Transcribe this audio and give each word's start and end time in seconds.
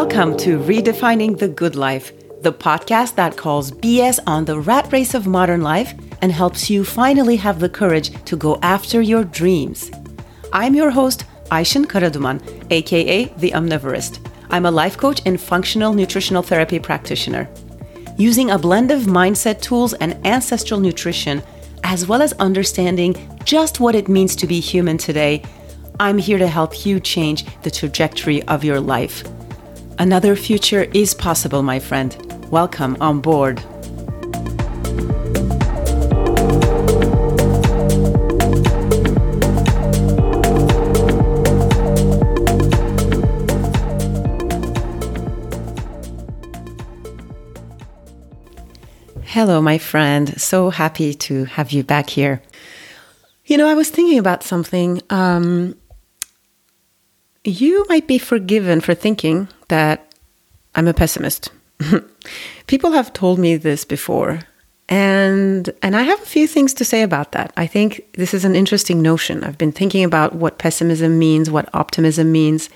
Welcome 0.00 0.36
to 0.36 0.60
Redefining 0.60 1.38
the 1.38 1.48
Good 1.48 1.74
Life, 1.74 2.12
the 2.42 2.52
podcast 2.52 3.16
that 3.16 3.36
calls 3.36 3.72
BS 3.72 4.20
on 4.28 4.44
the 4.44 4.60
rat 4.60 4.92
race 4.92 5.12
of 5.12 5.26
modern 5.26 5.62
life 5.62 5.92
and 6.22 6.30
helps 6.30 6.70
you 6.70 6.84
finally 6.84 7.34
have 7.34 7.58
the 7.58 7.68
courage 7.68 8.12
to 8.26 8.36
go 8.36 8.60
after 8.62 9.00
your 9.02 9.24
dreams. 9.24 9.90
I'm 10.52 10.76
your 10.76 10.90
host, 10.90 11.24
Ayşin 11.50 11.86
Karaduman, 11.86 12.40
aka 12.70 13.24
The 13.24 13.50
Omnivorist. 13.50 14.24
I'm 14.50 14.66
a 14.66 14.70
life 14.70 14.96
coach 14.96 15.20
and 15.26 15.40
functional 15.40 15.92
nutritional 15.92 16.44
therapy 16.44 16.78
practitioner. 16.78 17.48
Using 18.16 18.52
a 18.52 18.58
blend 18.58 18.92
of 18.92 19.02
mindset 19.02 19.60
tools 19.60 19.94
and 19.94 20.24
ancestral 20.24 20.78
nutrition, 20.78 21.42
as 21.82 22.06
well 22.06 22.22
as 22.22 22.32
understanding 22.34 23.16
just 23.44 23.80
what 23.80 23.96
it 23.96 24.08
means 24.08 24.36
to 24.36 24.46
be 24.46 24.60
human 24.60 24.96
today, 24.96 25.42
I'm 25.98 26.18
here 26.18 26.38
to 26.38 26.46
help 26.46 26.86
you 26.86 27.00
change 27.00 27.44
the 27.62 27.70
trajectory 27.72 28.44
of 28.44 28.62
your 28.62 28.78
life. 28.78 29.24
Another 30.00 30.36
future 30.36 30.86
is 30.94 31.12
possible, 31.12 31.64
my 31.64 31.80
friend. 31.80 32.16
Welcome 32.52 32.96
on 33.00 33.20
board. 33.20 33.58
Hello, 49.24 49.60
my 49.60 49.78
friend. 49.78 50.40
So 50.40 50.70
happy 50.70 51.12
to 51.14 51.44
have 51.46 51.72
you 51.72 51.82
back 51.82 52.08
here. 52.10 52.40
You 53.46 53.56
know, 53.56 53.66
I 53.66 53.74
was 53.74 53.90
thinking 53.90 54.20
about 54.20 54.44
something. 54.44 55.02
Um, 55.10 55.74
you 57.42 57.84
might 57.88 58.06
be 58.06 58.18
forgiven 58.18 58.80
for 58.80 58.94
thinking 58.94 59.48
that 59.68 60.12
I'm 60.74 60.88
a 60.88 60.94
pessimist. 60.94 61.50
People 62.66 62.92
have 62.92 63.12
told 63.12 63.38
me 63.38 63.56
this 63.56 63.84
before, 63.84 64.40
and 64.88 65.70
and 65.82 65.96
I 65.96 66.02
have 66.02 66.20
a 66.20 66.26
few 66.26 66.46
things 66.46 66.74
to 66.74 66.84
say 66.84 67.02
about 67.02 67.32
that. 67.32 67.52
I 67.56 67.66
think 67.66 68.06
this 68.14 68.34
is 68.34 68.44
an 68.44 68.56
interesting 68.56 69.00
notion. 69.00 69.44
I've 69.44 69.58
been 69.58 69.72
thinking 69.72 70.04
about 70.04 70.34
what 70.34 70.58
pessimism 70.58 71.18
means, 71.18 71.50
what 71.50 71.68
optimism 71.74 72.32
means, 72.32 72.68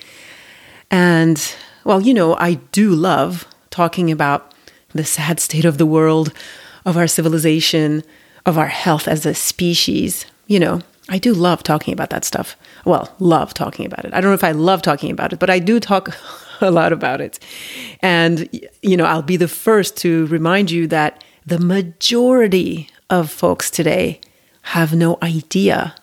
and 0.90 1.54
well, 1.84 2.00
you 2.00 2.14
know, 2.14 2.36
I 2.36 2.54
do 2.70 2.90
love 2.90 3.46
talking 3.70 4.10
about 4.10 4.54
the 4.94 5.04
sad 5.04 5.40
state 5.40 5.64
of 5.64 5.78
the 5.78 5.86
world, 5.86 6.32
of 6.84 6.96
our 6.96 7.06
civilization, 7.06 8.02
of 8.46 8.58
our 8.58 8.68
health 8.68 9.08
as 9.08 9.26
a 9.26 9.34
species. 9.34 10.26
You 10.46 10.60
know, 10.60 10.80
I 11.08 11.18
do 11.18 11.32
love 11.32 11.62
talking 11.62 11.92
about 11.92 12.10
that 12.10 12.24
stuff. 12.24 12.56
Well, 12.84 13.14
love 13.18 13.54
talking 13.54 13.86
about 13.86 14.04
it. 14.04 14.14
I 14.14 14.20
don't 14.20 14.30
know 14.30 14.34
if 14.34 14.44
I 14.44 14.52
love 14.52 14.82
talking 14.82 15.10
about 15.10 15.32
it, 15.32 15.38
but 15.38 15.50
I 15.50 15.58
do 15.58 15.80
talk 15.80 16.16
a 16.68 16.70
lot 16.70 16.92
about 16.92 17.20
it. 17.20 17.38
And, 18.00 18.48
you 18.82 18.96
know, 18.96 19.04
I'll 19.04 19.22
be 19.22 19.36
the 19.36 19.48
first 19.48 19.96
to 19.98 20.26
remind 20.26 20.70
you 20.70 20.86
that 20.88 21.24
the 21.44 21.58
majority 21.58 22.88
of 23.10 23.30
folks 23.30 23.70
today 23.70 24.20
have 24.62 24.94
no 24.94 25.18
idea 25.22 25.94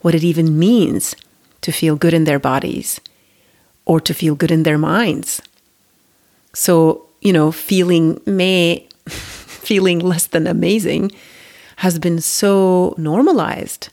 what 0.00 0.14
it 0.14 0.22
even 0.22 0.58
means 0.58 1.16
to 1.62 1.72
feel 1.72 1.96
good 1.96 2.14
in 2.14 2.24
their 2.24 2.38
bodies 2.38 3.00
or 3.86 4.00
to 4.00 4.14
feel 4.14 4.34
good 4.34 4.50
in 4.50 4.62
their 4.62 4.78
minds. 4.78 5.42
So, 6.52 7.06
you 7.20 7.32
know, 7.32 7.50
feeling 7.50 8.20
may, 8.24 8.86
feeling 9.08 9.98
less 9.98 10.26
than 10.26 10.46
amazing 10.46 11.10
has 11.76 11.98
been 11.98 12.20
so 12.20 12.94
normalized 12.96 13.88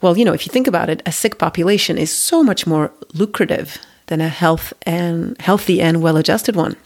well, 0.00 0.16
you 0.16 0.24
know, 0.24 0.32
if 0.32 0.46
you 0.46 0.50
think 0.50 0.66
about 0.66 0.88
it, 0.88 1.02
a 1.04 1.12
sick 1.12 1.38
population 1.38 1.98
is 1.98 2.10
so 2.10 2.42
much 2.42 2.66
more 2.66 2.92
lucrative 3.12 3.78
than 4.10 4.20
a 4.20 4.28
health 4.28 4.74
and 4.82 5.40
healthy 5.40 5.80
and 5.80 6.02
well-adjusted 6.02 6.54
one. 6.54 6.76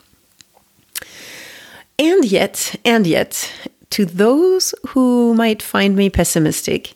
And 1.98 2.24
yet, 2.24 2.76
and 2.84 3.06
yet, 3.06 3.52
to 3.90 4.04
those 4.04 4.74
who 4.88 5.34
might 5.34 5.62
find 5.62 5.96
me 5.96 6.10
pessimistic, 6.10 6.94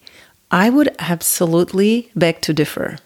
I 0.50 0.70
would 0.70 0.94
absolutely 0.98 2.10
beg 2.14 2.40
to 2.42 2.52
differ. 2.52 2.98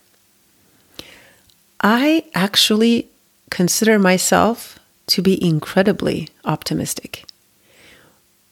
I 1.80 2.24
actually 2.34 3.08
consider 3.50 3.98
myself 3.98 4.78
to 5.06 5.22
be 5.22 5.42
incredibly 5.44 6.28
optimistic. 6.44 7.24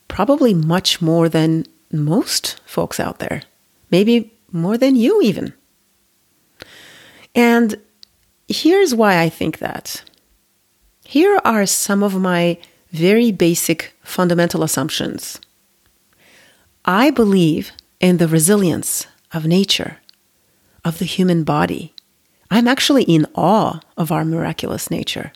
Probably 0.09 0.55
much 0.55 1.01
more 1.01 1.29
than 1.29 1.67
most 1.93 2.61
folks 2.67 3.01
out 3.01 3.19
there. 3.19 3.43
Maybe 3.91 4.33
more 4.53 4.77
than 4.77 4.97
you, 4.97 5.23
even. 5.23 5.55
And 7.35 7.77
here's 8.51 8.95
why 8.95 9.21
I 9.21 9.29
think 9.29 9.59
that. 9.59 10.03
Here 11.05 11.41
are 11.45 11.67
some 11.67 12.03
of 12.03 12.21
my 12.21 12.59
very 12.93 13.33
basic 13.33 13.95
fundamental 14.03 14.63
assumptions. 14.63 15.41
I 16.85 17.11
believe 17.11 17.73
in 18.01 18.17
the 18.17 18.29
resilience 18.29 19.07
of 19.33 19.47
nature, 19.47 19.99
of 20.85 20.99
the 20.99 21.05
human 21.05 21.45
body. 21.45 21.95
I'm 22.51 22.67
actually 22.67 23.05
in 23.05 23.27
awe 23.35 23.81
of 23.97 24.11
our 24.11 24.25
miraculous 24.25 24.91
nature. 24.91 25.33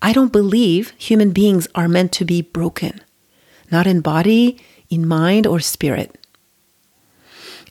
I 0.00 0.12
don't 0.12 0.32
believe 0.32 0.92
human 0.96 1.32
beings 1.32 1.66
are 1.74 1.88
meant 1.88 2.12
to 2.12 2.24
be 2.24 2.42
broken, 2.42 3.00
not 3.70 3.86
in 3.86 4.00
body, 4.00 4.58
in 4.90 5.08
mind, 5.08 5.46
or 5.46 5.60
spirit. 5.60 6.16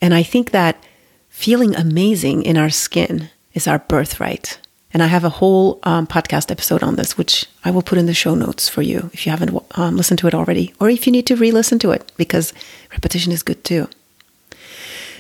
And 0.02 0.14
I 0.14 0.24
think 0.24 0.52
that 0.52 0.84
feeling 1.30 1.76
amazing 1.76 2.44
in 2.44 2.58
our 2.58 2.70
skin 2.70 3.30
is 3.54 3.68
our 3.68 3.80
birthright. 3.80 4.60
And 4.94 5.02
I 5.02 5.08
have 5.08 5.24
a 5.24 5.30
whole 5.30 5.80
um, 5.84 6.06
podcast 6.06 6.52
episode 6.52 6.84
on 6.84 6.96
this, 6.96 7.18
which 7.18 7.48
I 7.66 7.72
will 7.72 7.82
put 7.82 7.98
in 7.98 8.06
the 8.06 8.14
show 8.14 8.36
notes 8.36 8.70
for 8.70 8.84
you 8.84 9.10
if 9.12 9.26
you 9.26 9.32
haven't 9.32 9.58
um, 9.72 9.98
listened 9.98 10.20
to 10.20 10.28
it 10.28 10.36
already, 10.36 10.74
or 10.80 10.90
if 10.90 11.08
you 11.08 11.12
need 11.12 11.26
to 11.28 11.36
re 11.36 11.52
listen 11.52 11.80
to 11.80 11.92
it, 11.92 12.12
because 12.16 12.54
repetition 12.92 13.32
is 13.32 13.42
good 13.42 13.64
too. 13.64 13.90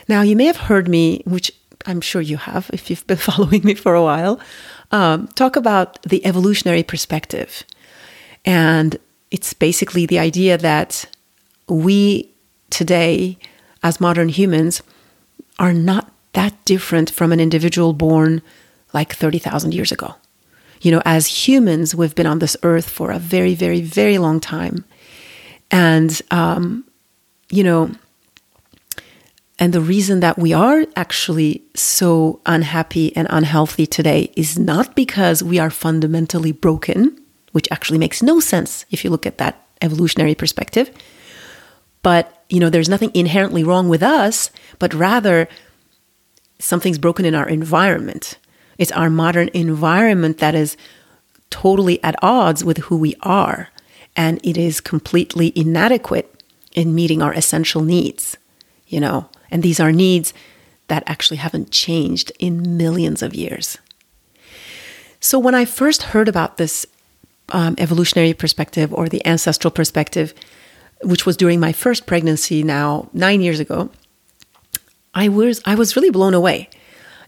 Now, 0.07 0.21
you 0.21 0.35
may 0.35 0.45
have 0.45 0.57
heard 0.57 0.87
me, 0.87 1.23
which 1.25 1.51
I'm 1.85 2.01
sure 2.01 2.21
you 2.21 2.37
have 2.37 2.69
if 2.71 2.89
you've 2.89 3.07
been 3.07 3.17
following 3.31 3.63
me 3.63 3.73
for 3.73 3.95
a 3.95 4.03
while, 4.03 4.39
um, 4.91 5.27
talk 5.29 5.55
about 5.55 6.01
the 6.03 6.23
evolutionary 6.25 6.83
perspective. 6.83 7.63
And 8.45 8.97
it's 9.31 9.53
basically 9.53 10.05
the 10.05 10.19
idea 10.19 10.57
that 10.57 11.05
we 11.67 12.29
today 12.69 13.37
as 13.81 13.99
modern 13.99 14.29
humans 14.29 14.83
are 15.57 15.73
not 15.73 16.12
that 16.33 16.53
different 16.65 17.09
from 17.09 17.31
an 17.31 17.39
individual 17.39 17.93
born 17.93 18.41
like 18.93 19.13
30,000 19.13 19.73
years 19.73 19.91
ago. 19.91 20.15
You 20.81 20.91
know, 20.91 21.01
as 21.05 21.47
humans, 21.47 21.95
we've 21.95 22.15
been 22.15 22.27
on 22.27 22.39
this 22.39 22.57
earth 22.63 22.89
for 22.89 23.11
a 23.11 23.19
very, 23.19 23.55
very, 23.55 23.81
very 23.81 24.17
long 24.17 24.39
time. 24.39 24.83
And, 25.71 26.21
um, 26.29 26.85
you 27.49 27.63
know, 27.63 27.91
and 29.59 29.71
the 29.71 29.81
reason 29.81 30.19
that 30.19 30.37
we 30.37 30.51
are 30.51 30.85
actually 30.95 31.63
so 31.75 32.41
unhappy 32.45 33.15
and 33.15 33.27
unhealthy 33.29 33.87
today 33.87 34.31
is 34.35 34.59
not 34.59 34.95
because 34.95 35.41
we 35.41 35.59
are 35.59 35.69
fundamentally 35.69 36.51
broken, 36.51 37.17
which 37.53 37.67
actually 37.71 37.99
makes 37.99 38.21
no 38.21 38.39
sense 38.39 38.85
if 38.91 39.03
you 39.03 39.09
look 39.09 39.25
at 39.25 39.37
that 39.37 39.65
evolutionary 39.81 40.35
perspective. 40.35 40.91
But 42.01 42.43
you 42.49 42.59
know, 42.59 42.69
there's 42.69 42.89
nothing 42.89 43.11
inherently 43.13 43.63
wrong 43.63 43.89
with 43.89 44.03
us, 44.03 44.51
but 44.79 44.93
rather 44.93 45.47
something's 46.63 46.97
broken 46.97 47.25
in 47.25 47.35
our 47.35 47.47
environment. 47.47 48.37
It's 48.77 48.91
our 48.91 49.09
modern 49.09 49.49
environment 49.53 50.39
that 50.39 50.55
is 50.55 50.77
totally 51.49 52.03
at 52.03 52.15
odds 52.23 52.63
with 52.63 52.77
who 52.79 52.97
we 52.97 53.15
are, 53.21 53.69
and 54.15 54.39
it 54.43 54.57
is 54.57 54.81
completely 54.81 55.53
inadequate 55.55 56.43
in 56.73 56.95
meeting 56.95 57.21
our 57.21 57.33
essential 57.33 57.81
needs, 57.81 58.37
you 58.87 58.99
know, 58.99 59.29
and 59.51 59.61
these 59.61 59.79
are 59.79 59.91
needs 59.91 60.33
that 60.87 61.03
actually 61.05 61.37
haven't 61.37 61.71
changed 61.71 62.31
in 62.39 62.77
millions 62.77 63.21
of 63.21 63.35
years. 63.35 63.77
So 65.19 65.39
when 65.39 65.55
I 65.55 65.65
first 65.65 66.03
heard 66.03 66.27
about 66.27 66.57
this 66.57 66.85
um, 67.49 67.75
evolutionary 67.77 68.33
perspective 68.33 68.93
or 68.93 69.07
the 69.07 69.25
ancestral 69.25 69.71
perspective, 69.71 70.33
which 71.03 71.25
was 71.25 71.37
during 71.37 71.59
my 71.59 71.71
first 71.71 72.05
pregnancy 72.05 72.63
now 72.63 73.09
9 73.13 73.41
years 73.41 73.59
ago, 73.59 73.89
I 75.13 75.29
was 75.29 75.61
I 75.65 75.75
was 75.75 75.95
really 75.95 76.09
blown 76.09 76.33
away. 76.33 76.69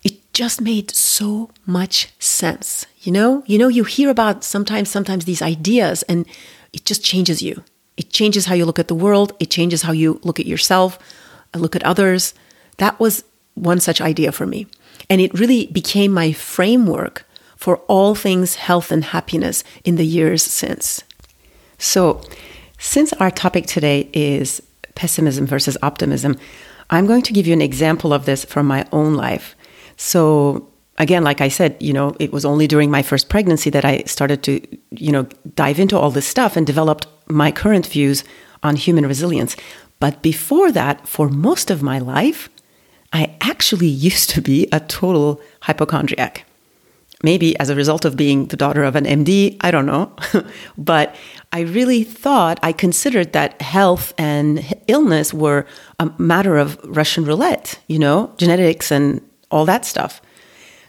It 0.03 0.33
just 0.33 0.61
made 0.61 0.91
so 0.91 1.49
much 1.65 2.09
sense. 2.19 2.85
You 2.99 3.11
know, 3.11 3.43
you 3.45 3.57
know 3.57 3.67
you 3.67 3.83
hear 3.83 4.09
about 4.09 4.43
sometimes 4.43 4.89
sometimes 4.89 5.25
these 5.25 5.41
ideas 5.41 6.03
and 6.03 6.25
it 6.73 6.85
just 6.85 7.03
changes 7.03 7.41
you. 7.41 7.63
It 7.97 8.09
changes 8.09 8.45
how 8.45 8.55
you 8.55 8.65
look 8.65 8.79
at 8.79 8.87
the 8.87 8.95
world, 8.95 9.33
it 9.39 9.49
changes 9.49 9.83
how 9.83 9.93
you 9.93 10.19
look 10.23 10.39
at 10.39 10.45
yourself, 10.45 10.99
uh, 11.53 11.59
look 11.59 11.75
at 11.75 11.83
others. 11.83 12.33
That 12.77 12.99
was 12.99 13.23
one 13.53 13.79
such 13.79 14.01
idea 14.01 14.31
for 14.31 14.45
me. 14.45 14.67
And 15.09 15.21
it 15.21 15.33
really 15.33 15.67
became 15.67 16.11
my 16.11 16.33
framework 16.33 17.25
for 17.55 17.77
all 17.87 18.15
things 18.15 18.55
health 18.55 18.91
and 18.91 19.03
happiness 19.03 19.63
in 19.83 19.95
the 19.95 20.05
years 20.05 20.43
since. 20.43 21.03
So, 21.77 22.21
since 22.77 23.13
our 23.13 23.31
topic 23.31 23.65
today 23.65 24.09
is 24.13 24.61
pessimism 24.95 25.45
versus 25.47 25.77
optimism, 25.81 26.37
I'm 26.89 27.07
going 27.07 27.23
to 27.23 27.33
give 27.33 27.47
you 27.47 27.53
an 27.53 27.61
example 27.61 28.13
of 28.13 28.25
this 28.25 28.45
from 28.45 28.67
my 28.67 28.87
own 28.91 29.15
life. 29.15 29.55
So, 29.97 30.69
again, 30.97 31.23
like 31.23 31.41
I 31.41 31.47
said, 31.47 31.75
you 31.79 31.93
know, 31.93 32.15
it 32.19 32.31
was 32.31 32.45
only 32.45 32.67
during 32.67 32.91
my 32.91 33.01
first 33.01 33.29
pregnancy 33.29 33.69
that 33.71 33.85
I 33.85 34.03
started 34.05 34.43
to, 34.43 34.61
you 34.91 35.11
know, 35.11 35.23
dive 35.55 35.79
into 35.79 35.97
all 35.97 36.11
this 36.11 36.27
stuff 36.27 36.55
and 36.55 36.65
developed 36.65 37.07
my 37.27 37.51
current 37.51 37.87
views 37.87 38.23
on 38.63 38.75
human 38.75 39.05
resilience. 39.07 39.55
But 39.99 40.21
before 40.21 40.71
that, 40.71 41.07
for 41.07 41.29
most 41.29 41.71
of 41.71 41.81
my 41.81 41.99
life, 41.99 42.49
I 43.13 43.35
actually 43.41 43.87
used 44.09 44.29
to 44.31 44.41
be 44.41 44.67
a 44.71 44.79
total 44.79 45.41
hypochondriac. 45.61 46.45
Maybe 47.23 47.57
as 47.59 47.69
a 47.69 47.75
result 47.75 48.05
of 48.05 48.17
being 48.17 48.47
the 48.47 48.57
daughter 48.57 48.83
of 48.83 48.95
an 48.95 49.05
MD, 49.05 49.57
I 49.61 49.71
don't 49.71 49.85
know. 49.85 50.15
but 50.77 51.15
I 51.55 51.61
really 51.61 52.03
thought, 52.03 52.59
I 52.61 52.73
considered 52.73 53.31
that 53.31 53.61
health 53.61 54.13
and 54.17 54.75
illness 54.87 55.33
were 55.33 55.65
a 56.01 56.11
matter 56.17 56.57
of 56.57 56.77
Russian 56.83 57.23
roulette, 57.23 57.79
you 57.87 57.97
know, 57.97 58.33
genetics 58.35 58.91
and 58.91 59.21
all 59.51 59.63
that 59.63 59.85
stuff. 59.85 60.21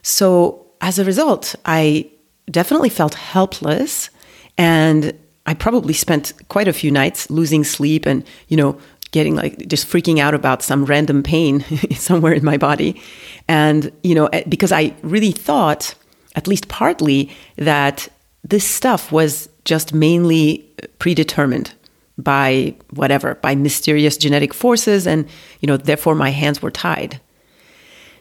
So 0.03 0.67
as 0.81 0.99
a 0.99 1.05
result, 1.05 1.55
I 1.67 2.11
definitely 2.51 2.89
felt 2.89 3.15
helpless 3.15 4.11
and 4.59 5.17
I 5.47 5.55
probably 5.55 5.95
spent 5.95 6.33
quite 6.49 6.67
a 6.67 6.73
few 6.73 6.91
nights 6.91 7.31
losing 7.31 7.63
sleep 7.63 8.05
and, 8.05 8.25
you 8.49 8.57
know, 8.57 8.77
getting 9.13 9.37
like 9.37 9.69
just 9.69 9.87
freaking 9.87 10.19
out 10.19 10.35
about 10.35 10.65
some 10.65 10.85
random 10.85 11.23
pain 11.23 11.61
somewhere 11.95 12.33
in 12.33 12.45
my 12.45 12.57
body. 12.57 13.01
And, 13.47 13.93
you 14.03 14.17
know, 14.17 14.27
eh, 14.33 14.43
because 14.49 14.73
I 14.73 14.97
really 15.05 15.31
thought, 15.31 15.95
at 16.35 16.49
least 16.49 16.67
partly, 16.67 17.31
that 17.55 18.09
this 18.43 18.65
stuff 18.65 19.13
was 19.13 19.49
just 19.67 19.93
mainly 19.93 20.73
predetermined 20.99 21.75
by 22.17 22.75
whatever, 22.95 23.35
by 23.35 23.55
mysterious 23.55 24.17
genetic 24.17 24.55
forces. 24.55 25.07
And, 25.07 25.29
you 25.61 25.67
know, 25.67 25.77
therefore 25.77 26.15
my 26.15 26.31
hands 26.31 26.63
were 26.63 26.71
tied. 26.71 27.21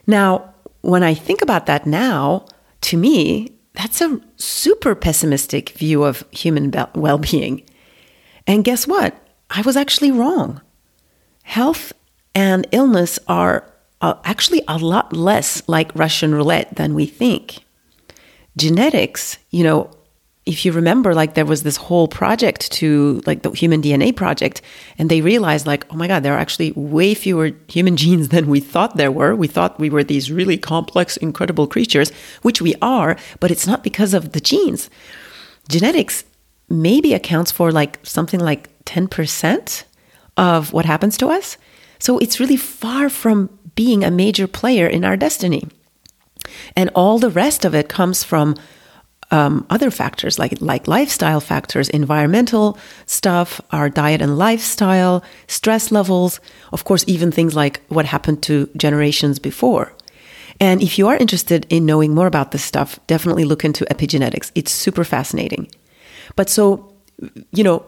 Now, 0.06 0.54
when 0.82 1.04
I 1.04 1.14
think 1.14 1.42
about 1.42 1.68
that 1.68 1.86
now, 1.86 2.46
to 2.82 2.98
me, 2.98 3.54
that's 3.74 4.02
a 4.02 4.20
super 4.36 4.96
pessimistic 4.96 5.70
view 5.70 6.04
of 6.04 6.26
human 6.32 6.74
well 6.94 7.18
being. 7.18 7.64
And 8.46 8.64
guess 8.64 8.86
what? 8.86 9.16
I 9.50 9.62
was 9.62 9.78
actually 9.78 10.12
wrong. 10.12 10.62
Health 11.44 11.94
and 12.34 12.68
illness 12.72 13.20
are 13.28 13.72
uh, 14.02 14.16
actually 14.24 14.64
a 14.68 14.78
lot 14.78 15.14
less 15.14 15.68
like 15.68 15.96
Russian 15.96 16.34
roulette 16.34 16.76
than 16.76 16.96
we 16.96 17.06
think. 17.06 17.60
Genetics, 18.58 19.38
you 19.52 19.64
know, 19.64 19.90
if 20.46 20.64
you 20.64 20.72
remember, 20.72 21.16
like 21.16 21.34
there 21.34 21.46
was 21.46 21.64
this 21.64 21.76
whole 21.76 22.08
project 22.08 22.72
to 22.74 23.22
like 23.26 23.42
the 23.42 23.52
human 23.52 23.82
DNA 23.82 24.16
project, 24.16 24.62
and 24.98 25.10
they 25.10 25.22
realized, 25.22 25.66
like, 25.66 25.86
oh 25.92 25.96
my 25.96 26.08
God, 26.08 26.22
there 26.22 26.36
are 26.36 26.40
actually 26.40 26.72
way 26.74 27.14
fewer 27.16 27.52
human 27.68 27.98
genes 28.02 28.30
than 28.30 28.48
we 28.48 28.60
thought 28.60 28.96
there 28.98 29.12
were. 29.12 29.36
We 29.36 29.48
thought 29.48 29.80
we 29.80 29.90
were 29.90 30.04
these 30.04 30.32
really 30.32 30.58
complex, 30.58 31.18
incredible 31.18 31.68
creatures, 31.68 32.12
which 32.44 32.62
we 32.62 32.76
are, 32.82 33.18
but 33.40 33.52
it's 33.52 33.66
not 33.66 33.84
because 33.84 34.14
of 34.14 34.34
the 34.34 34.40
genes. 34.40 34.90
Genetics 35.68 36.24
maybe 36.70 37.14
accounts 37.14 37.52
for 37.52 37.72
like 37.72 38.00
something 38.04 38.40
like 38.40 38.70
10% 38.86 39.84
of 40.38 40.74
what 40.74 40.86
happens 40.86 41.18
to 41.18 41.28
us. 41.28 41.58
So 42.00 42.18
it's 42.20 42.40
really 42.40 42.58
far 42.58 43.10
from 43.10 43.50
being 43.76 44.04
a 44.04 44.12
major 44.12 44.48
player 44.48 44.88
in 44.88 45.04
our 45.04 45.18
destiny. 45.18 45.68
And 46.76 46.90
all 46.94 47.20
the 47.20 47.30
rest 47.30 47.66
of 47.66 47.74
it 47.74 47.90
comes 47.90 48.24
from 48.24 48.56
um, 49.32 49.66
other 49.70 49.92
factors 49.92 50.38
like 50.38 50.62
like 50.62 50.88
lifestyle 50.88 51.40
factors, 51.40 51.90
environmental 51.90 52.78
stuff, 53.06 53.60
our 53.72 53.90
diet 53.90 54.22
and 54.22 54.38
lifestyle, 54.38 55.24
stress 55.48 55.92
levels, 55.92 56.40
of 56.72 56.84
course, 56.84 57.04
even 57.08 57.32
things 57.32 57.56
like 57.56 57.82
what 57.88 58.06
happened 58.06 58.44
to 58.44 58.70
generations 58.78 59.40
before. 59.40 59.94
And 60.60 60.82
if 60.82 60.98
you 60.98 61.08
are 61.08 61.18
interested 61.18 61.66
in 61.70 61.86
knowing 61.86 62.14
more 62.14 62.28
about 62.28 62.52
this 62.52 62.64
stuff, 62.64 63.00
definitely 63.08 63.44
look 63.46 63.66
into 63.66 63.86
epigenetics. 63.86 64.52
It's 64.56 64.72
super 64.72 65.04
fascinating. 65.04 65.70
But 66.36 66.50
so, 66.50 66.94
you 67.52 67.64
know, 67.64 67.84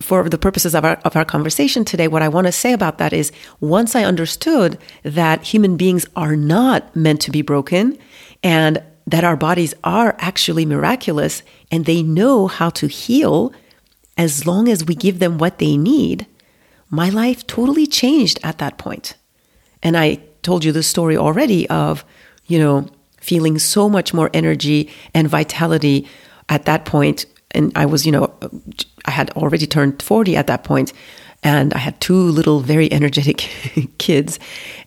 for 0.00 0.28
the 0.28 0.38
purposes 0.38 0.74
of 0.74 0.84
our, 0.84 1.00
of 1.04 1.16
our 1.16 1.24
conversation 1.24 1.84
today, 1.84 2.08
what 2.08 2.22
I 2.22 2.28
want 2.28 2.46
to 2.46 2.52
say 2.52 2.72
about 2.72 2.98
that 2.98 3.12
is 3.12 3.32
once 3.60 3.94
I 3.94 4.04
understood 4.04 4.78
that 5.02 5.42
human 5.42 5.76
beings 5.76 6.06
are 6.16 6.36
not 6.36 6.94
meant 6.94 7.20
to 7.22 7.30
be 7.30 7.42
broken 7.42 7.98
and 8.42 8.82
that 9.06 9.24
our 9.24 9.36
bodies 9.36 9.74
are 9.84 10.16
actually 10.18 10.64
miraculous 10.64 11.42
and 11.70 11.84
they 11.84 12.02
know 12.02 12.46
how 12.46 12.70
to 12.70 12.86
heal 12.86 13.52
as 14.16 14.46
long 14.46 14.68
as 14.68 14.84
we 14.84 14.94
give 14.94 15.18
them 15.18 15.38
what 15.38 15.58
they 15.58 15.76
need, 15.76 16.26
my 16.88 17.08
life 17.08 17.46
totally 17.46 17.86
changed 17.86 18.38
at 18.42 18.58
that 18.58 18.78
point. 18.78 19.16
And 19.82 19.96
I 19.96 20.20
told 20.42 20.64
you 20.64 20.72
the 20.72 20.82
story 20.82 21.16
already 21.16 21.68
of, 21.68 22.04
you 22.46 22.58
know, 22.58 22.86
feeling 23.20 23.58
so 23.58 23.88
much 23.88 24.14
more 24.14 24.30
energy 24.32 24.90
and 25.12 25.28
vitality 25.28 26.08
at 26.48 26.64
that 26.66 26.84
point. 26.84 27.26
And 27.50 27.72
I 27.74 27.86
was, 27.86 28.06
you 28.06 28.12
know, 28.12 28.32
I 29.04 29.10
had 29.10 29.30
already 29.30 29.66
turned 29.66 30.02
40 30.02 30.36
at 30.36 30.46
that 30.46 30.64
point 30.64 30.92
and 31.44 31.74
I 31.74 31.78
had 31.78 32.00
two 32.00 32.16
little 32.16 32.60
very 32.60 32.90
energetic 32.90 33.50
kids, 33.98 34.38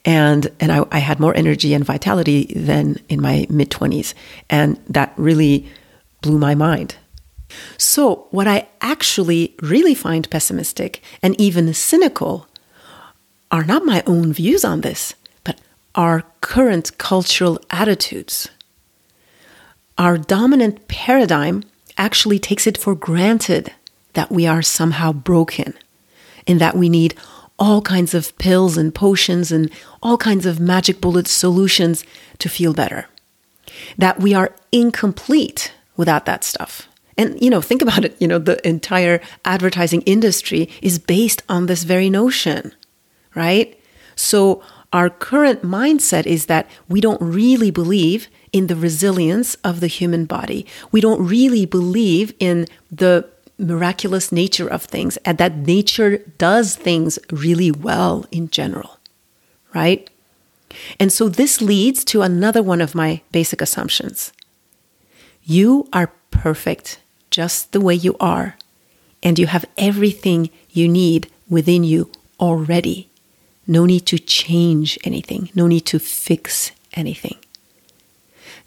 and 0.04 0.52
and 0.60 0.72
I, 0.72 0.84
I, 0.92 1.00
had 1.00 1.20
more 1.20 1.36
energy 1.38 1.74
and 1.74 1.86
vitality 1.86 2.46
than 2.56 2.98
in 3.08 3.22
my 3.22 3.46
mid 3.50 3.70
twenties, 3.70 4.16
and 4.50 4.78
that 4.90 5.14
really 5.16 5.68
blew 6.22 6.40
my 6.40 6.56
mind. 6.56 6.96
So, 7.78 8.28
what 8.32 8.48
I 8.48 8.68
actually 8.82 9.56
really 9.62 9.94
find 9.94 10.30
pessimistic 10.30 11.02
and 11.22 11.40
even 11.40 11.74
cynical 11.74 12.48
are 13.52 13.64
not 13.64 13.86
my 13.86 14.04
own 14.08 14.34
views 14.34 14.66
on 14.66 14.82
this, 14.82 15.14
but 15.44 15.62
our 15.96 16.24
current 16.42 16.98
cultural 16.98 17.60
attitudes. 17.70 18.50
Our 19.98 20.18
dominant 20.18 20.88
paradigm 20.88 21.64
actually 21.98 22.40
takes 22.40 22.68
it 22.68 22.78
for 22.78 22.94
granted 22.94 23.74
that 24.14 24.32
we 24.32 24.46
are 24.46 24.62
somehow 24.62 25.12
broken 25.14 25.74
in 26.48 26.58
that 26.58 26.76
we 26.76 26.90
need 26.90 27.16
all 27.60 27.82
kinds 27.82 28.14
of 28.14 28.38
pills 28.38 28.78
and 28.78 28.94
potions 28.94 29.52
and 29.52 29.72
all 30.02 30.18
kinds 30.18 30.46
of 30.46 30.60
magic 30.60 31.02
bullet 31.02 31.28
solutions 31.28 32.04
to 32.40 32.50
feel 32.50 32.74
better. 32.74 33.08
That 33.98 34.20
we 34.20 34.34
are 34.34 34.56
incomplete 34.72 35.74
without 35.96 36.26
that 36.26 36.44
stuff. 36.44 36.88
And, 37.18 37.42
you 37.42 37.50
know, 37.50 37.62
think 37.62 37.82
about 37.82 38.06
it, 38.06 38.16
you 38.20 38.28
know, 38.28 38.38
the 38.38 38.66
entire 38.68 39.20
advertising 39.44 40.02
industry 40.04 40.70
is 40.82 41.00
based 41.00 41.42
on 41.50 41.66
this 41.66 41.84
very 41.84 42.10
notion, 42.10 42.74
right? 43.36 43.80
So, 44.16 44.62
our 44.94 45.10
current 45.10 45.64
mindset 45.64 46.26
is 46.26 46.46
that 46.46 46.70
we 46.88 47.02
don't 47.02 47.22
really 47.22 47.72
believe 47.72 48.30
in 48.54 48.68
the 48.68 48.76
resilience 48.76 49.56
of 49.56 49.82
the 49.82 49.88
human 49.88 50.26
body. 50.26 50.66
We 50.92 51.02
don't 51.02 51.28
really 51.28 51.66
believe 51.66 52.34
in 52.40 52.68
the 52.90 53.30
miraculous 53.58 54.32
nature 54.32 54.68
of 54.68 54.84
things 54.84 55.18
and 55.18 55.38
that 55.38 55.58
nature 55.58 56.18
does 56.38 56.76
things 56.76 57.18
really 57.32 57.72
well 57.72 58.26
in 58.32 58.50
general, 58.50 59.00
right? 59.74 60.10
And 61.00 61.12
so 61.12 61.30
this 61.30 61.62
leads 61.62 62.04
to 62.06 62.22
another 62.22 62.62
one 62.62 62.82
of 62.82 62.96
my 62.96 63.22
basic 63.32 63.62
assumptions. 63.62 64.32
You 65.44 65.88
are 65.94 66.12
perfect 66.30 67.00
just 67.30 67.72
the 67.72 67.82
way 67.82 67.96
you 67.96 68.16
are, 68.20 68.58
and 69.24 69.40
you 69.40 69.48
have 69.48 69.66
everything 69.78 70.50
you 70.70 70.88
need 70.88 71.32
within 71.50 71.84
you 71.84 72.12
already. 72.40 73.10
No 73.66 73.86
need 73.86 74.06
to 74.08 74.20
change 74.20 74.98
anything, 75.04 75.50
no 75.56 75.68
need 75.68 75.86
to 75.88 76.00
fix 76.00 76.72
anything. 76.94 77.38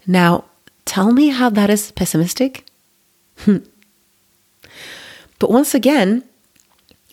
Now, 0.05 0.45
tell 0.85 1.11
me 1.11 1.29
how 1.29 1.49
that 1.49 1.69
is 1.69 1.91
pessimistic? 1.91 2.65
Hmm. 3.41 3.57
But 5.41 5.49
once 5.49 5.73
again, 5.73 6.23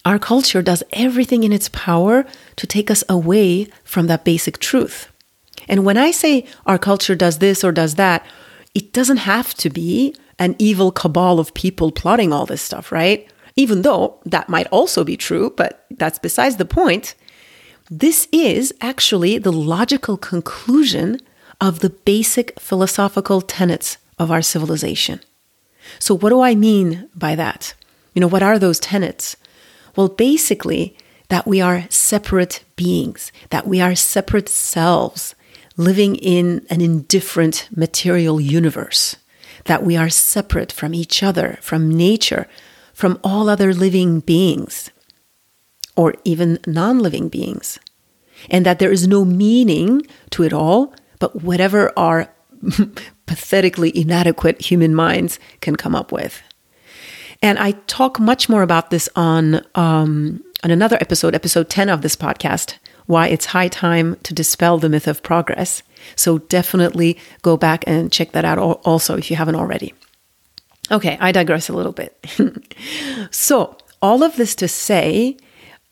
our 0.05 0.19
culture 0.19 0.61
does 0.61 0.83
everything 0.93 1.45
in 1.45 1.53
its 1.53 1.71
power 1.71 2.27
to 2.57 2.67
take 2.67 2.91
us 2.91 3.03
away 3.09 3.69
from 3.85 4.07
that 4.09 4.27
basic 4.27 4.59
truth. 4.59 5.11
And 5.67 5.83
when 5.83 5.97
I 5.97 6.11
say 6.11 6.45
our 6.67 6.79
culture 6.79 7.15
does 7.15 7.39
this 7.39 7.65
or 7.65 7.73
does 7.73 7.95
that, 7.95 8.27
it 8.75 8.93
doesn't 8.93 9.25
have 9.33 9.55
to 9.55 9.71
be 9.71 10.15
an 10.39 10.57
evil 10.59 10.93
cabal 10.93 11.41
of 11.41 11.55
people 11.55 11.91
plotting 11.91 12.31
all 12.31 12.45
this 12.45 12.61
stuff, 12.61 12.93
right? 12.93 13.27
Even 13.57 13.81
though 13.81 14.21
that 14.27 14.51
might 14.51 14.67
also 14.67 15.05
be 15.05 15.17
true, 15.17 15.55
but 15.57 15.87
that's 15.97 16.19
besides 16.19 16.57
the 16.57 16.67
point. 16.67 17.15
This 17.91 18.29
is 18.31 18.75
actually 18.83 19.39
the 19.39 19.53
logical 19.53 20.19
conclusion 20.19 21.19
of 21.63 21.81
the 21.81 21.91
basic 21.91 22.61
philosophical 22.61 23.41
tenets 23.41 23.97
of 24.19 24.31
our 24.31 24.43
civilization. 24.43 25.21
So, 25.99 26.15
what 26.15 26.29
do 26.29 26.43
I 26.43 26.55
mean 26.55 27.09
by 27.15 27.35
that? 27.35 27.73
You 28.19 28.23
know, 28.23 28.27
what 28.27 28.43
are 28.43 28.59
those 28.59 28.81
tenets? 28.81 29.37
Well, 29.95 30.09
basically, 30.09 30.97
that 31.29 31.47
we 31.47 31.61
are 31.61 31.87
separate 31.89 32.65
beings, 32.75 33.31
that 33.51 33.65
we 33.65 33.81
are 33.81 33.95
separate 33.95 34.49
selves 34.49 35.37
living 35.77 36.17
in 36.17 36.67
an 36.69 36.81
indifferent 36.81 37.69
material 37.71 38.41
universe, 38.41 39.15
that 39.67 39.85
we 39.85 39.97
are 39.97 40.09
separate 40.09 40.73
from 40.73 40.95
each 40.95 41.23
other, 41.23 41.61
from 41.61 41.97
nature, 41.97 42.49
from 42.93 43.21
all 43.23 43.49
other 43.49 43.73
living 43.73 44.19
beings, 44.19 44.91
or 45.95 46.13
even 46.25 46.59
non 46.67 46.99
living 46.99 47.29
beings, 47.29 47.79
and 48.51 48.67
that 48.67 48.81
there 48.81 48.91
is 48.91 49.07
no 49.07 49.25
meaning 49.25 50.03
to 50.31 50.43
it 50.43 50.53
all 50.53 50.93
but 51.21 51.41
whatever 51.45 51.97
our 51.97 52.29
pathetically 53.27 53.97
inadequate 53.97 54.61
human 54.61 54.93
minds 54.93 55.39
can 55.61 55.77
come 55.77 55.95
up 55.95 56.11
with. 56.11 56.43
And 57.43 57.59
I 57.59 57.73
talk 57.87 58.19
much 58.19 58.49
more 58.49 58.63
about 58.63 58.91
this 58.91 59.09
on 59.15 59.65
um, 59.75 60.43
on 60.65 60.71
another 60.71 60.99
episode, 61.01 61.35
episode 61.35 61.69
ten 61.69 61.89
of 61.89 62.03
this 62.03 62.17
podcast, 62.17 62.79
why 63.07 63.29
it's 63.29 63.47
high 63.47 63.69
time 63.69 64.17
to 64.25 64.35
dispel 64.35 64.79
the 64.79 64.89
myth 64.89 65.07
of 65.07 65.23
progress. 65.23 65.83
So 66.17 66.39
definitely 66.39 67.19
go 67.43 67.57
back 67.57 67.85
and 67.87 68.13
check 68.13 68.33
that 68.33 68.45
out 68.45 68.59
also 68.59 69.17
if 69.17 69.31
you 69.31 69.37
haven't 69.37 69.57
already. 69.57 69.95
Okay, 70.91 71.17
I 71.21 71.33
digress 71.33 71.69
a 71.69 71.75
little 71.75 71.93
bit. 71.93 72.27
so 73.31 73.77
all 74.01 74.23
of 74.23 74.37
this 74.37 74.55
to 74.57 74.69
say 74.69 75.37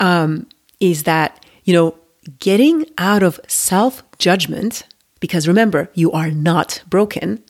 um, 0.01 0.47
is 0.81 1.05
that 1.05 1.45
you 1.65 1.75
know 1.75 1.97
getting 2.39 2.87
out 2.99 3.23
of 3.23 3.41
self 3.47 4.03
judgment 4.19 4.85
because 5.21 5.49
remember, 5.49 5.91
you 5.95 6.13
are 6.13 6.31
not 6.31 6.83
broken. 6.89 7.43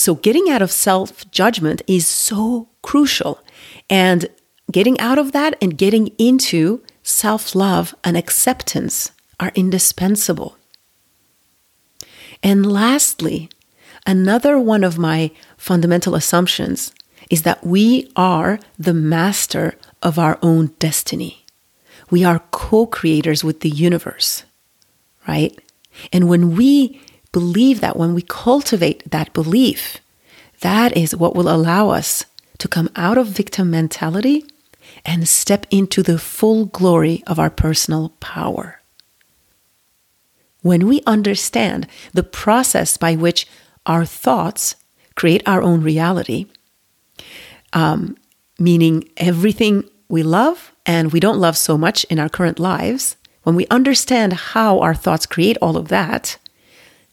So, 0.00 0.14
getting 0.14 0.48
out 0.48 0.62
of 0.62 0.72
self 0.72 1.30
judgment 1.30 1.82
is 1.86 2.06
so 2.06 2.68
crucial. 2.80 3.38
And 3.90 4.30
getting 4.72 4.98
out 4.98 5.18
of 5.18 5.32
that 5.32 5.58
and 5.60 5.76
getting 5.76 6.06
into 6.16 6.82
self 7.02 7.54
love 7.54 7.94
and 8.02 8.16
acceptance 8.16 9.12
are 9.38 9.52
indispensable. 9.54 10.56
And 12.42 12.64
lastly, 12.64 13.50
another 14.06 14.58
one 14.58 14.84
of 14.84 14.96
my 14.96 15.32
fundamental 15.58 16.14
assumptions 16.14 16.94
is 17.28 17.42
that 17.42 17.62
we 17.62 18.10
are 18.16 18.58
the 18.78 18.94
master 18.94 19.74
of 20.02 20.18
our 20.18 20.38
own 20.40 20.68
destiny. 20.78 21.44
We 22.08 22.24
are 22.24 22.42
co 22.52 22.86
creators 22.86 23.44
with 23.44 23.60
the 23.60 23.68
universe, 23.68 24.44
right? 25.28 25.54
And 26.10 26.26
when 26.26 26.56
we 26.56 27.02
believe 27.32 27.80
that, 27.80 27.96
when 27.96 28.14
we 28.14 28.22
cultivate 28.22 29.08
that 29.10 29.32
belief, 29.32 29.98
that 30.60 30.96
is 30.96 31.14
what 31.16 31.34
will 31.34 31.48
allow 31.48 31.90
us 31.90 32.24
to 32.58 32.68
come 32.68 32.90
out 32.96 33.16
of 33.18 33.26
victim 33.26 33.70
mentality 33.70 34.44
and 35.04 35.28
step 35.28 35.66
into 35.70 36.02
the 36.02 36.18
full 36.18 36.66
glory 36.66 37.22
of 37.26 37.38
our 37.38 37.50
personal 37.50 38.10
power. 38.20 38.80
When 40.62 40.86
we 40.86 41.00
understand 41.06 41.86
the 42.12 42.22
process 42.22 42.96
by 42.96 43.16
which 43.16 43.46
our 43.86 44.04
thoughts 44.04 44.76
create 45.14 45.42
our 45.46 45.62
own 45.62 45.82
reality, 45.82 46.46
um, 47.72 48.16
meaning 48.58 49.08
everything 49.16 49.88
we 50.08 50.22
love 50.22 50.72
and 50.84 51.12
we 51.12 51.20
don't 51.20 51.38
love 51.38 51.56
so 51.56 51.78
much 51.78 52.04
in 52.04 52.18
our 52.18 52.28
current 52.28 52.58
lives, 52.58 53.16
when 53.42 53.54
we 53.54 53.66
understand 53.68 54.32
how 54.34 54.80
our 54.80 54.94
thoughts 54.94 55.24
create 55.24 55.56
all 55.62 55.76
of 55.78 55.88
that, 55.88 56.36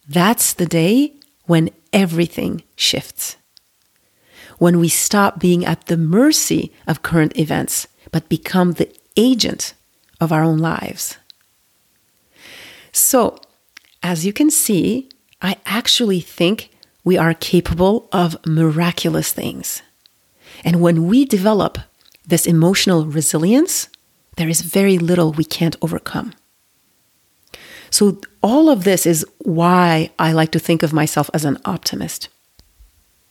that's 0.07 0.53
the 0.53 0.65
day 0.65 1.13
when 1.45 1.69
everything 1.91 2.63
shifts. 2.75 3.37
When 4.57 4.79
we 4.79 4.89
stop 4.89 5.39
being 5.39 5.65
at 5.65 5.85
the 5.85 5.97
mercy 5.97 6.73
of 6.87 7.03
current 7.03 7.37
events, 7.37 7.87
but 8.11 8.29
become 8.29 8.73
the 8.73 8.91
agent 9.15 9.73
of 10.19 10.31
our 10.31 10.43
own 10.43 10.57
lives. 10.57 11.17
So, 12.91 13.39
as 14.01 14.25
you 14.25 14.33
can 14.33 14.49
see, 14.49 15.09
I 15.41 15.57
actually 15.65 16.19
think 16.19 16.71
we 17.03 17.17
are 17.17 17.33
capable 17.33 18.09
of 18.11 18.37
miraculous 18.45 19.31
things. 19.31 19.81
And 20.63 20.81
when 20.81 21.07
we 21.07 21.25
develop 21.25 21.77
this 22.25 22.47
emotional 22.47 23.05
resilience, 23.05 23.89
there 24.37 24.49
is 24.49 24.61
very 24.61 24.97
little 24.97 25.31
we 25.31 25.45
can't 25.45 25.75
overcome. 25.81 26.33
So, 27.89 28.19
all 28.47 28.69
of 28.69 28.85
this 28.85 29.05
is 29.05 29.25
why 29.39 30.09
I 30.17 30.31
like 30.31 30.51
to 30.51 30.59
think 30.59 30.81
of 30.81 30.93
myself 30.93 31.29
as 31.33 31.43
an 31.43 31.57
optimist. 31.65 32.29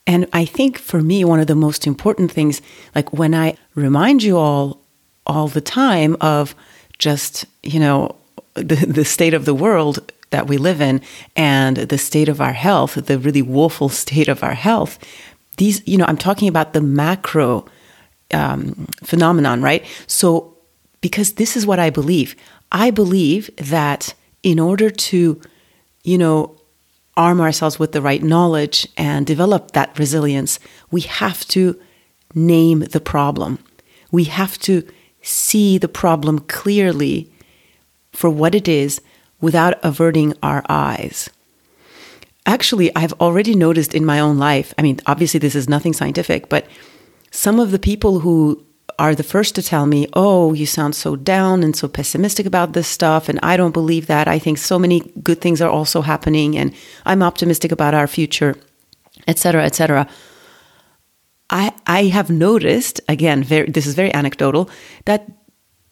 And 0.06 0.28
I 0.34 0.44
think 0.44 0.76
for 0.76 1.00
me, 1.00 1.24
one 1.24 1.40
of 1.40 1.46
the 1.46 1.54
most 1.54 1.86
important 1.86 2.30
things, 2.30 2.60
like 2.94 3.14
when 3.14 3.34
I 3.34 3.56
remind 3.74 4.22
you 4.22 4.36
all 4.36 4.82
all 5.26 5.48
the 5.48 5.62
time 5.62 6.18
of 6.20 6.54
just, 6.98 7.46
you 7.62 7.80
know, 7.80 8.14
the, 8.54 8.76
the 8.76 9.06
state 9.06 9.32
of 9.32 9.46
the 9.46 9.54
world 9.54 10.12
that 10.30 10.48
we 10.48 10.58
live 10.58 10.82
in 10.82 11.00
and 11.34 11.78
the 11.78 11.98
state 11.98 12.28
of 12.28 12.42
our 12.42 12.52
health, 12.52 12.94
the 12.94 13.18
really 13.18 13.42
woeful 13.42 13.88
state 14.04 14.28
of 14.28 14.42
our 14.42 14.54
health, 14.68 14.98
these, 15.56 15.80
you 15.88 15.96
know, 15.96 16.04
I'm 16.06 16.18
talking 16.18 16.48
about 16.48 16.74
the 16.74 16.82
macro 16.82 17.64
um, 18.34 18.86
phenomenon, 19.02 19.62
right? 19.62 19.82
So 20.06 20.58
because 21.00 21.32
this 21.34 21.56
is 21.56 21.66
what 21.66 21.78
I 21.78 21.88
believe. 21.88 22.36
I 22.70 22.90
believe 22.90 23.48
that 23.56 24.14
in 24.46 24.60
order 24.60 24.88
to, 24.88 25.40
you 26.04 26.16
know, 26.16 26.54
arm 27.16 27.40
ourselves 27.40 27.80
with 27.80 27.90
the 27.90 28.00
right 28.00 28.22
knowledge 28.22 28.86
and 28.96 29.26
develop 29.26 29.72
that 29.72 29.98
resilience, 29.98 30.60
we 30.88 31.00
have 31.00 31.44
to 31.48 31.76
name 32.32 32.78
the 32.78 33.00
problem. 33.00 33.58
We 34.12 34.22
have 34.24 34.56
to 34.60 34.86
see 35.20 35.78
the 35.78 35.88
problem 35.88 36.38
clearly 36.38 37.28
for 38.12 38.30
what 38.30 38.54
it 38.54 38.68
is 38.68 39.00
without 39.40 39.80
averting 39.82 40.32
our 40.44 40.62
eyes. 40.68 41.28
Actually, 42.46 42.94
I've 42.94 43.14
already 43.14 43.56
noticed 43.56 43.94
in 43.94 44.04
my 44.04 44.20
own 44.20 44.38
life, 44.38 44.72
I 44.78 44.82
mean, 44.82 45.00
obviously, 45.06 45.40
this 45.40 45.56
is 45.56 45.68
nothing 45.68 45.92
scientific, 45.92 46.48
but 46.48 46.68
some 47.32 47.58
of 47.58 47.72
the 47.72 47.80
people 47.80 48.20
who 48.20 48.64
are 48.98 49.14
the 49.14 49.22
first 49.22 49.54
to 49.54 49.62
tell 49.62 49.86
me, 49.86 50.08
Oh, 50.12 50.52
you 50.52 50.66
sound 50.66 50.94
so 50.94 51.16
down 51.16 51.62
and 51.62 51.76
so 51.76 51.88
pessimistic 51.88 52.46
about 52.46 52.72
this 52.72 52.88
stuff. 52.88 53.28
And 53.28 53.38
I 53.42 53.56
don't 53.56 53.72
believe 53.72 54.06
that. 54.06 54.28
I 54.28 54.38
think 54.38 54.58
so 54.58 54.78
many 54.78 55.00
good 55.22 55.40
things 55.40 55.60
are 55.60 55.70
also 55.70 56.02
happening. 56.02 56.56
And 56.56 56.74
I'm 57.04 57.22
optimistic 57.22 57.72
about 57.72 57.94
our 57.94 58.06
future, 58.06 58.56
etc., 59.26 59.64
etc. 59.64 60.08
I, 61.48 61.72
I 61.86 62.04
have 62.04 62.30
noticed, 62.30 63.00
again, 63.08 63.44
very, 63.44 63.70
this 63.70 63.86
is 63.86 63.94
very 63.94 64.12
anecdotal, 64.12 64.68
that 65.04 65.30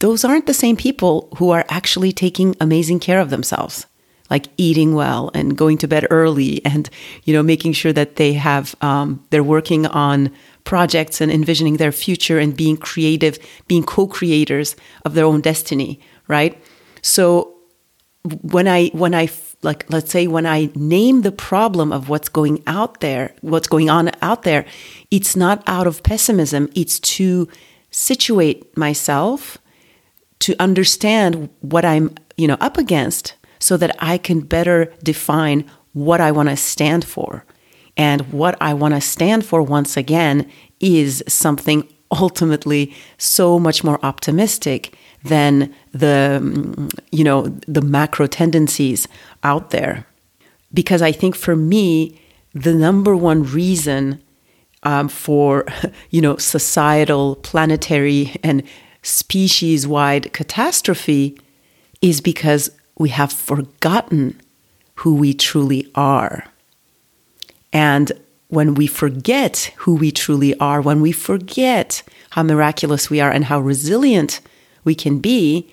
those 0.00 0.25
aren't 0.25 0.46
the 0.46 0.54
same 0.54 0.76
people 0.76 1.28
who 1.38 1.50
are 1.50 1.64
actually 1.68 2.12
taking 2.12 2.56
amazing 2.61 3.00
care 3.00 3.20
of 3.20 3.30
themselves 3.30 3.87
like 4.30 4.46
eating 4.56 4.94
well 4.94 5.30
and 5.34 5.56
going 5.56 5.78
to 5.78 5.88
bed 5.88 6.06
early 6.11 6.64
and 6.64 6.88
you 7.25 7.34
know 7.34 7.42
making 7.42 7.73
sure 7.73 7.92
that 7.92 8.16
they 8.16 8.32
have 8.32 8.75
um, 8.80 9.25
they're 9.30 9.44
working 9.44 9.87
on 9.87 10.30
projects 10.64 11.21
and 11.21 11.30
envisioning 11.30 11.76
their 11.76 11.92
future 11.92 12.38
and 12.38 12.56
being 12.56 12.76
creative, 12.76 13.38
being 13.68 13.85
co 13.85 14.06
creators 14.06 14.76
of 15.04 15.14
their 15.14 15.25
own 15.25 15.40
destiny, 15.40 16.00
right? 16.26 16.61
So 17.02 17.54
when 18.40 18.66
I, 18.66 18.88
when 18.88 19.14
I, 19.14 19.28
like, 19.62 19.85
let's 19.90 20.11
say 20.11 20.26
when 20.26 20.47
I 20.47 20.71
name 20.75 21.23
the 21.23 21.33
problem 21.33 21.92
of 21.92 22.09
what's 22.09 22.28
going 22.28 22.62
out 22.66 23.00
there, 23.00 23.35
what's 23.42 23.68
going 23.68 23.90
on 23.90 24.11
out 24.23 24.42
there, 24.42 24.64
it's 25.11 25.37
not 25.37 25.62
out 25.66 25.87
of 25.87 26.02
pessimism, 26.02 26.71
it's 26.75 26.99
to 27.00 27.49
situate 27.90 28.76
myself 28.76 29.59
to 30.40 30.56
understand 30.59 31.49
what 31.61 31.85
I'm, 31.85 32.14
you 32.37 32.49
know, 32.49 32.56
up 32.61 32.76
against 32.76 33.35
so 33.59 33.76
that 33.76 33.94
I 33.99 34.18
can 34.18 34.40
better 34.40 34.92
define 35.02 35.71
what 35.92 36.21
I 36.21 36.33
want 36.33 36.49
to 36.49 36.56
stand 36.56 37.04
for. 37.04 37.44
And 37.96 38.32
what 38.32 38.56
I 38.60 38.74
want 38.74 38.94
to 38.94 39.00
stand 39.00 39.46
for 39.46 39.62
once 39.62 39.96
again 39.96 40.50
is 40.80 41.22
something 41.28 41.88
ultimately 42.10 42.94
so 43.18 43.58
much 43.58 43.82
more 43.82 43.98
optimistic 44.04 44.94
than 45.22 45.74
the 45.92 46.92
you 47.10 47.24
know 47.24 47.48
the 47.66 47.82
macro 47.82 48.26
tendencies 48.26 49.08
out 49.42 49.70
there. 49.70 50.06
Because 50.72 51.02
i 51.02 51.12
think 51.12 51.34
for 51.36 51.54
me 51.54 52.20
the 52.52 52.74
number 52.74 53.16
one 53.16 53.42
reason 53.42 54.20
um, 54.82 55.08
for 55.08 55.66
you 56.10 56.20
know 56.20 56.36
societal 56.36 57.36
planetary 57.36 58.36
and 58.42 58.62
species 59.02 59.86
wide 59.86 60.32
catastrophe 60.32 61.38
is 62.02 62.20
because 62.20 62.70
we 62.98 63.08
have 63.08 63.32
forgotten 63.32 64.40
who 64.96 65.14
we 65.14 65.34
truly 65.34 65.90
are 65.94 66.44
and 67.75 68.12
when 68.49 68.75
we 68.75 68.87
forget 68.87 69.73
who 69.78 69.97
we 69.97 70.12
truly 70.12 70.57
are, 70.59 70.81
when 70.81 71.00
we 71.00 71.12
forget 71.12 72.02
how 72.31 72.43
miraculous 72.45 73.11
we 73.11 73.21
are 73.21 73.31
and 73.31 73.45
how 73.45 73.61
resilient 73.61 74.40
we 74.85 74.95
can 74.95 75.19
be, 75.19 75.69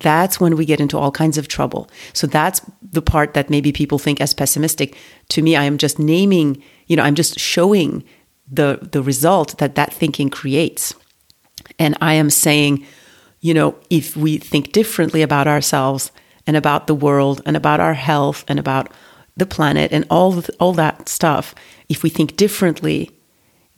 that's 0.00 0.38
when 0.38 0.56
we 0.56 0.64
get 0.64 0.78
into 0.78 0.98
all 0.98 1.10
kinds 1.10 1.38
of 1.38 1.48
trouble. 1.48 1.90
So 2.12 2.26
that's 2.26 2.60
the 2.82 3.02
part 3.02 3.34
that 3.34 3.50
maybe 3.50 3.72
people 3.72 3.98
think 3.98 4.20
as 4.20 4.34
pessimistic. 4.34 4.96
To 5.30 5.42
me, 5.42 5.56
I 5.56 5.64
am 5.64 5.78
just 5.78 5.98
naming, 5.98 6.62
you 6.86 6.96
know, 6.96 7.02
I'm 7.02 7.14
just 7.16 7.40
showing 7.40 8.04
the 8.50 8.78
the 8.92 9.02
result 9.02 9.58
that 9.58 9.74
that 9.74 9.92
thinking 9.92 10.30
creates. 10.30 10.94
And 11.78 11.96
I 12.00 12.14
am 12.14 12.30
saying, 12.30 12.86
you 13.40 13.54
know, 13.54 13.74
if 13.90 14.16
we 14.16 14.38
think 14.38 14.72
differently 14.72 15.22
about 15.22 15.48
ourselves 15.48 16.12
and 16.46 16.56
about 16.56 16.86
the 16.86 16.94
world 16.94 17.40
and 17.44 17.56
about 17.56 17.80
our 17.80 17.94
health 17.94 18.44
and 18.48 18.58
about 18.58 18.90
the 19.38 19.46
planet 19.46 19.92
and 19.92 20.04
all 20.10 20.42
all 20.60 20.72
that 20.74 21.08
stuff, 21.08 21.54
if 21.88 22.02
we 22.02 22.10
think 22.10 22.36
differently, 22.36 23.10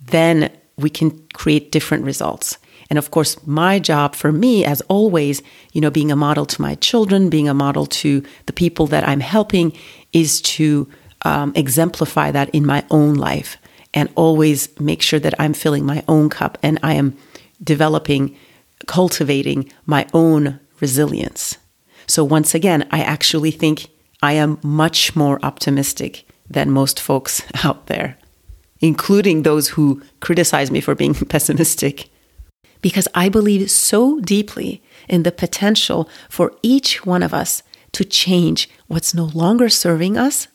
then 0.00 0.50
we 0.76 0.90
can 0.90 1.10
create 1.34 1.70
different 1.70 2.04
results. 2.04 2.58
And 2.88 2.98
of 2.98 3.10
course, 3.12 3.36
my 3.46 3.78
job 3.78 4.16
for 4.16 4.32
me, 4.32 4.64
as 4.64 4.80
always, 4.82 5.42
you 5.72 5.80
know, 5.80 5.90
being 5.90 6.10
a 6.10 6.16
model 6.16 6.44
to 6.46 6.60
my 6.60 6.74
children, 6.76 7.30
being 7.30 7.48
a 7.48 7.54
model 7.54 7.86
to 7.86 8.22
the 8.46 8.52
people 8.52 8.86
that 8.88 9.06
I'm 9.06 9.20
helping, 9.20 9.72
is 10.12 10.40
to 10.42 10.88
um, 11.22 11.52
exemplify 11.54 12.32
that 12.32 12.50
in 12.50 12.66
my 12.66 12.84
own 12.90 13.14
life 13.14 13.58
and 13.94 14.08
always 14.16 14.68
make 14.80 15.02
sure 15.02 15.20
that 15.20 15.34
I'm 15.38 15.54
filling 15.54 15.84
my 15.84 16.02
own 16.08 16.30
cup 16.30 16.58
and 16.62 16.80
I 16.82 16.94
am 16.94 17.16
developing, 17.62 18.36
cultivating 18.86 19.70
my 19.86 20.06
own 20.12 20.58
resilience. 20.80 21.58
So, 22.06 22.24
once 22.24 22.54
again, 22.54 22.88
I 22.90 23.02
actually 23.02 23.52
think 23.52 23.88
I 24.22 24.32
am 24.32 24.58
much 24.62 25.16
more 25.16 25.38
optimistic 25.42 26.26
than 26.48 26.70
most 26.70 27.00
folks 27.00 27.42
out 27.64 27.86
there, 27.86 28.18
including 28.80 29.42
those 29.42 29.68
who 29.70 30.02
criticize 30.20 30.70
me 30.70 30.80
for 30.80 30.94
being 30.94 31.14
pessimistic. 31.28 32.08
Because 32.82 33.08
I 33.14 33.28
believe 33.28 33.70
so 33.70 34.20
deeply 34.20 34.82
in 35.08 35.22
the 35.22 35.32
potential 35.32 36.08
for 36.28 36.54
each 36.62 37.04
one 37.04 37.22
of 37.22 37.34
us 37.34 37.62
to 37.92 38.04
change 38.04 38.70
what's 38.86 39.14
no 39.14 39.24
longer 39.26 39.68
serving 39.68 40.16
us 40.16 40.48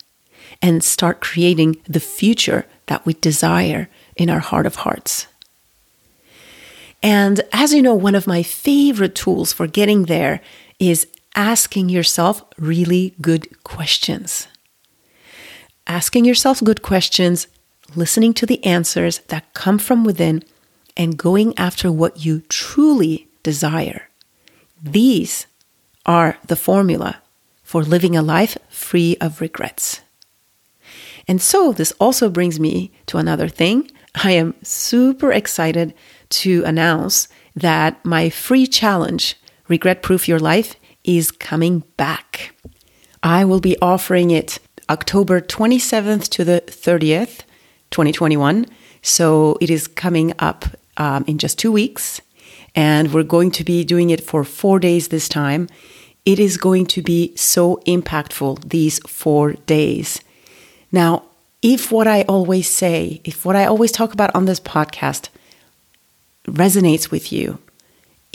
and 0.61 0.83
start 0.83 1.21
creating 1.21 1.77
the 1.87 1.99
future 1.99 2.65
that 2.87 3.05
we 3.05 3.13
desire 3.13 3.89
in 4.15 4.29
our 4.29 4.39
heart 4.39 4.65
of 4.65 4.75
hearts. 4.75 5.27
And 7.03 7.41
as 7.51 7.73
you 7.73 7.81
know, 7.81 7.93
one 7.93 8.15
of 8.15 8.25
my 8.25 8.41
favorite 8.41 9.13
tools 9.13 9.53
for 9.53 9.67
getting 9.67 10.03
there 10.05 10.41
is 10.79 11.07
asking 11.35 11.89
yourself 11.89 12.43
really 12.57 13.13
good 13.21 13.63
questions. 13.63 14.47
Asking 15.85 16.25
yourself 16.25 16.63
good 16.63 16.81
questions, 16.81 17.47
listening 17.95 18.33
to 18.35 18.45
the 18.45 18.63
answers 18.63 19.19
that 19.27 19.53
come 19.53 19.77
from 19.77 20.03
within, 20.03 20.43
and 20.97 21.17
going 21.17 21.53
after 21.57 21.91
what 21.91 22.25
you 22.25 22.41
truly 22.47 23.27
desire. 23.43 24.09
These 24.81 25.45
are 26.05 26.37
the 26.47 26.55
formula 26.55 27.21
for 27.63 27.83
living 27.83 28.15
a 28.15 28.21
life 28.21 28.57
free 28.69 29.17
of 29.19 29.41
regrets. 29.41 30.01
And 31.27 31.41
so, 31.41 31.73
this 31.73 31.91
also 31.99 32.29
brings 32.29 32.59
me 32.59 32.91
to 33.07 33.17
another 33.17 33.47
thing. 33.47 33.91
I 34.23 34.31
am 34.31 34.53
super 34.63 35.31
excited 35.31 35.93
to 36.29 36.63
announce 36.63 37.27
that 37.55 38.03
my 38.05 38.29
free 38.29 38.67
challenge, 38.67 39.35
Regret 39.67 40.01
Proof 40.01 40.27
Your 40.27 40.39
Life, 40.39 40.75
is 41.05 41.31
coming 41.31 41.83
back. 41.97 42.55
I 43.23 43.45
will 43.45 43.59
be 43.59 43.77
offering 43.81 44.31
it 44.31 44.59
October 44.89 45.41
27th 45.41 46.29
to 46.29 46.43
the 46.43 46.63
30th, 46.67 47.41
2021. 47.91 48.65
So, 49.01 49.57
it 49.61 49.69
is 49.69 49.87
coming 49.87 50.33
up 50.39 50.65
um, 50.97 51.23
in 51.27 51.37
just 51.37 51.57
two 51.59 51.71
weeks. 51.71 52.21
And 52.75 53.13
we're 53.13 53.23
going 53.23 53.51
to 53.51 53.63
be 53.63 53.83
doing 53.83 54.09
it 54.09 54.21
for 54.21 54.43
four 54.43 54.79
days 54.79 55.07
this 55.07 55.29
time. 55.29 55.69
It 56.25 56.39
is 56.39 56.57
going 56.57 56.87
to 56.87 57.01
be 57.01 57.35
so 57.35 57.77
impactful 57.85 58.69
these 58.69 58.99
four 59.07 59.53
days. 59.53 60.19
Now, 60.91 61.23
if 61.61 61.91
what 61.91 62.07
I 62.07 62.23
always 62.23 62.69
say, 62.69 63.21
if 63.23 63.45
what 63.45 63.55
I 63.55 63.65
always 63.65 63.91
talk 63.91 64.13
about 64.13 64.33
on 64.35 64.45
this 64.45 64.59
podcast 64.59 65.29
resonates 66.47 67.09
with 67.09 67.31
you, 67.31 67.59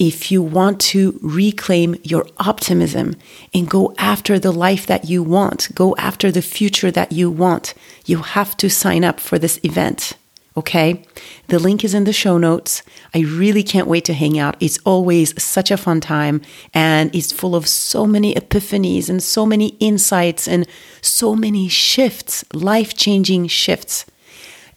if 0.00 0.32
you 0.32 0.42
want 0.42 0.80
to 0.80 1.20
reclaim 1.22 1.94
your 2.02 2.26
optimism 2.38 3.14
and 3.52 3.68
go 3.68 3.94
after 3.98 4.38
the 4.38 4.50
life 4.50 4.86
that 4.86 5.04
you 5.04 5.22
want, 5.22 5.68
go 5.74 5.94
after 5.98 6.32
the 6.32 6.40
future 6.40 6.90
that 6.90 7.12
you 7.12 7.30
want, 7.30 7.74
you 8.06 8.16
have 8.22 8.56
to 8.56 8.70
sign 8.70 9.04
up 9.04 9.20
for 9.20 9.38
this 9.38 9.60
event. 9.62 10.14
Okay. 10.56 11.04
The 11.48 11.58
link 11.58 11.84
is 11.84 11.92
in 11.92 12.04
the 12.04 12.14
show 12.14 12.38
notes. 12.38 12.82
I 13.14 13.20
really 13.20 13.62
can't 13.62 13.86
wait 13.86 14.06
to 14.06 14.14
hang 14.14 14.38
out. 14.38 14.56
It's 14.58 14.78
always 14.84 15.40
such 15.40 15.70
a 15.70 15.76
fun 15.76 16.00
time 16.00 16.40
and 16.72 17.14
it's 17.14 17.30
full 17.30 17.54
of 17.54 17.68
so 17.68 18.06
many 18.06 18.34
epiphanies 18.34 19.10
and 19.10 19.22
so 19.22 19.44
many 19.44 19.68
insights 19.80 20.48
and 20.48 20.66
so 21.02 21.36
many 21.36 21.68
shifts, 21.68 22.42
life 22.54 22.96
changing 22.96 23.48
shifts. 23.48 24.06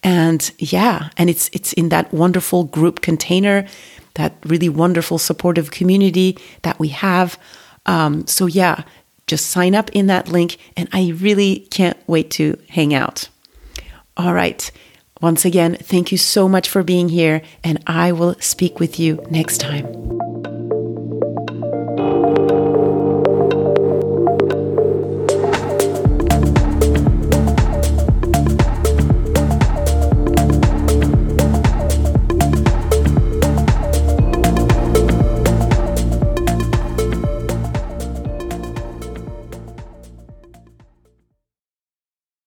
And 0.03 0.51
yeah, 0.59 1.09
and 1.15 1.29
it's, 1.29 1.49
it's 1.53 1.71
in 1.73 1.87
that 1.89 2.13
wonderful 2.13 2.65
group 2.65 2.99
container, 2.99 3.65
that 4.15 4.35
really 4.45 4.69
wonderful 4.69 5.17
supportive 5.17 5.71
community 5.71 6.37
that 6.61 6.79
we 6.79 6.89
have. 6.89 7.37
Um, 7.85 8.25
so 8.27 8.45
yeah, 8.45 8.83
just 9.27 9.47
sign 9.47 9.75
up 9.75 9.89
in 9.91 10.07
that 10.07 10.27
link 10.27 10.57
and 10.77 10.89
I 10.91 11.13
really 11.15 11.67
can't 11.71 11.97
wait 12.07 12.31
to 12.31 12.57
hang 12.69 12.93
out. 12.93 13.29
All 14.15 14.33
right. 14.33 14.69
Once 15.21 15.45
again, 15.45 15.75
thank 15.75 16.11
you 16.11 16.17
so 16.17 16.49
much 16.49 16.67
for 16.67 16.83
being 16.83 17.07
here, 17.07 17.41
and 17.63 17.81
I 17.87 18.11
will 18.11 18.35
speak 18.41 18.81
with 18.81 18.99
you 18.99 19.25
next 19.29 19.59
time. 19.59 20.32